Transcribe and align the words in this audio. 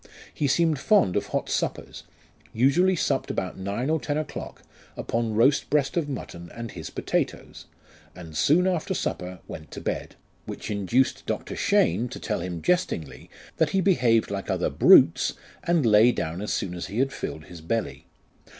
He 0.33 0.47
seemed 0.47 0.79
fond 0.79 1.15
of 1.15 1.27
hot 1.27 1.47
suppers, 1.47 2.05
usually 2.53 2.95
supped 2.95 3.29
about 3.29 3.59
nine 3.59 3.87
or 3.91 3.99
ten 4.01 4.17
o'clock, 4.17 4.63
upon 4.97 5.35
roast 5.35 5.69
breast 5.69 5.95
of 5.95 6.09
mutton 6.09 6.49
and 6.55 6.71
his 6.71 6.89
potatoes, 6.89 7.67
and 8.15 8.35
soon 8.35 8.65
after 8.65 8.95
supper 8.95 9.41
went 9.47 9.69
to 9.69 9.79
bed; 9.79 10.15
which 10.47 10.71
induced 10.71 11.27
Dr. 11.27 11.55
Cheyne 11.55 12.09
to 12.09 12.19
tell 12.19 12.39
him 12.39 12.63
jestingly, 12.63 13.29
that 13.57 13.69
he 13.77 13.79
behaved 13.79 14.31
like 14.31 14.49
other 14.49 14.71
brutes, 14.71 15.33
and 15.63 15.85
lay 15.85 16.11
down 16.11 16.41
as 16.41 16.51
soon 16.51 16.73
as 16.73 16.87
he 16.87 16.97
had 16.97 17.13
filled 17.13 17.45
his 17.45 17.61
belly. 17.61 18.07